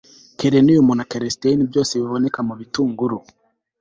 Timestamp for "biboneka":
2.01-2.39